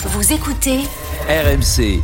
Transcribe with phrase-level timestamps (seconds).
[0.00, 0.78] Vous écoutez
[1.28, 2.00] RMC.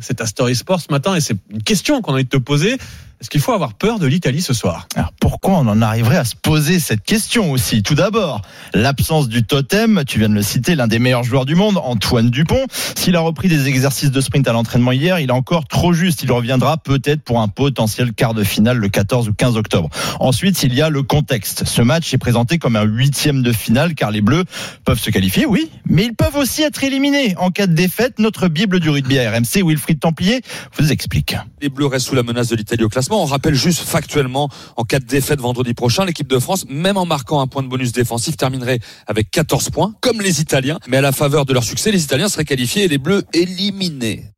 [0.00, 2.38] C'est ta Story Sport ce matin et c'est une question qu'on a envie de te
[2.38, 2.78] poser.
[3.18, 6.26] Est-ce qu'il faut avoir peur de l'Italie ce soir Alors pourquoi on en arriverait à
[6.26, 7.82] se poser cette question aussi?
[7.82, 8.42] Tout d'abord,
[8.74, 12.28] l'absence du totem, tu viens de le citer, l'un des meilleurs joueurs du monde, Antoine
[12.28, 12.66] Dupont.
[12.94, 16.24] S'il a repris des exercices de sprint à l'entraînement hier, il est encore trop juste.
[16.24, 19.88] Il reviendra peut-être pour un potentiel quart de finale le 14 ou 15 octobre.
[20.20, 21.64] Ensuite, il y a le contexte.
[21.64, 24.44] Ce match est présenté comme un huitième de finale car les Bleus
[24.84, 28.18] peuvent se qualifier, oui, mais ils peuvent aussi être éliminés en cas de défaite.
[28.18, 30.42] Notre Bible du rugby à RMC, Wilfried Templier,
[30.78, 31.34] vous explique.
[31.62, 33.05] Les Bleus restent sous la menace de l'Italie au classement.
[33.14, 37.06] On rappelle juste factuellement, en cas de défaite vendredi prochain, l'équipe de France, même en
[37.06, 40.78] marquant un point de bonus défensif, terminerait avec 14 points, comme les Italiens.
[40.88, 44.35] Mais à la faveur de leur succès, les Italiens seraient qualifiés et les Bleus éliminés.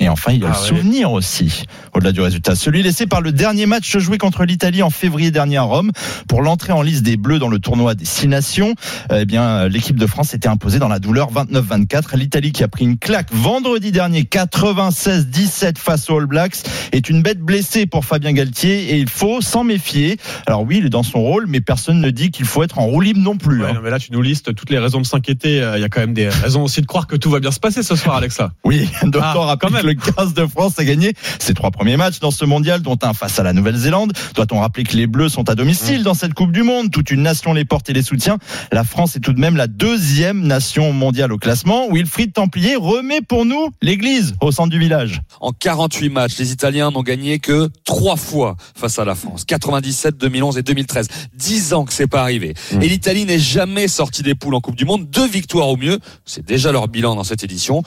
[0.00, 0.68] Et enfin, il y a Ah le ouais.
[0.68, 2.54] souvenir aussi, au-delà du résultat.
[2.54, 5.90] Celui laissé par le dernier match joué contre l'Italie en février dernier à Rome
[6.28, 8.74] pour l'entrée en liste des Bleus dans le tournoi des Six Nations.
[9.12, 12.16] Eh bien, l'équipe de France était imposée dans la douleur 29-24.
[12.16, 16.56] L'Italie qui a pris une claque vendredi dernier 96-17 face aux All Blacks
[16.92, 20.16] est une bête blessée pour Fabien Galtier et il faut s'en méfier.
[20.46, 22.86] Alors oui, il est dans son rôle, mais personne ne dit qu'il faut être en
[22.86, 23.62] roue libre non plus.
[23.62, 23.74] Ouais, hein.
[23.74, 25.60] non, mais Là, tu nous listes toutes les raisons de s'inquiéter.
[25.62, 27.50] Euh, Il y a quand même des raisons aussi de croire que tout va bien
[27.50, 28.52] se passer ce soir, Alexa.
[28.64, 28.88] Oui,
[29.20, 29.87] Ah, quand même.
[29.88, 33.14] Le 15 de France a gagné ses trois premiers matchs dans ce mondial, dont un
[33.14, 34.12] face à la Nouvelle-Zélande.
[34.34, 36.90] Doit-on rappeler que les Bleus sont à domicile dans cette Coupe du Monde?
[36.90, 38.36] Toute une nation les porte et les soutient.
[38.70, 41.88] La France est tout de même la deuxième nation mondiale au classement.
[41.90, 45.22] Wilfried Templier remet pour nous l'église au centre du village.
[45.40, 49.44] En 48 matchs, les Italiens n'ont gagné que trois fois face à la France.
[49.46, 51.08] 97, 2011 et 2013.
[51.34, 52.52] 10 ans que c'est pas arrivé.
[52.72, 55.08] Et l'Italie n'est jamais sortie des poules en Coupe du Monde.
[55.08, 55.98] Deux victoires au mieux.
[56.26, 57.82] C'est déjà leur bilan dans cette édition.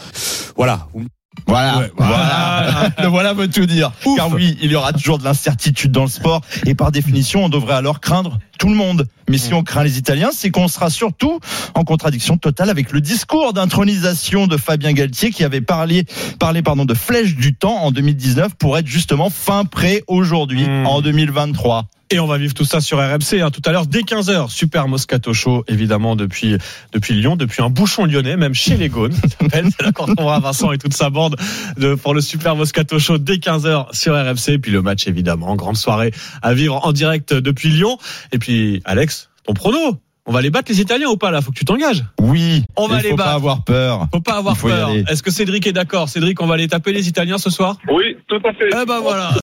[0.56, 0.88] Voilà.
[1.48, 2.90] Voilà, Ouais, voilà.
[3.02, 3.92] le voilà veut tout dire.
[4.06, 4.18] Ouf.
[4.18, 7.50] Car oui, il y aura toujours de l'incertitude dans le sport et par définition, on
[7.50, 9.08] devrait alors craindre tout le monde.
[9.28, 11.40] Mais si on craint les Italiens, c'est qu'on sera surtout
[11.74, 16.06] en contradiction totale avec le discours d'intronisation de Fabien Galtier qui avait parlé,
[16.40, 20.86] parlé pardon, de flèche du temps en 2019 pour être justement fin prêt aujourd'hui Mm.
[20.86, 21.88] en 2023.
[22.14, 24.50] Et on va vivre tout ça sur RMC hein, tout à l'heure dès 15h.
[24.50, 26.58] Super Moscato Show évidemment depuis
[26.92, 29.14] depuis Lyon, depuis un bouchon lyonnais, même chez les Gaunes.
[29.14, 29.68] ça s'appelle.
[29.72, 31.38] C'est là qu'on retrouvera Vincent et toute sa bande
[31.78, 34.50] de, pour le Super Moscato Show dès 15h sur RMC.
[34.56, 36.12] Et puis le match évidemment, grande soirée
[36.42, 37.98] à vivre en direct depuis Lyon.
[38.34, 38.51] Et puis
[38.86, 41.42] Alex, ton prono on va les battre les Italiens ou pas là?
[41.42, 42.06] Faut que tu t'engages.
[42.20, 43.30] Oui, On va les faut battre.
[43.32, 44.08] pas avoir peur.
[44.14, 44.92] Faut pas avoir faut peur.
[45.10, 46.10] Est-ce que Cédric est d'accord?
[46.10, 47.78] Cédric, on va les taper les Italiens ce soir?
[47.92, 48.70] Oui, tout à fait.
[48.70, 49.32] Eh ben voilà.